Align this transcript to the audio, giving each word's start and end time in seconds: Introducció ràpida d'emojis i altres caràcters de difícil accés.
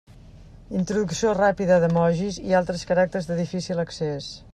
Introducció 0.77 1.33
ràpida 1.37 1.77
d'emojis 1.83 2.39
i 2.47 2.57
altres 2.61 2.87
caràcters 2.93 3.29
de 3.33 3.37
difícil 3.41 3.83
accés. 3.85 4.31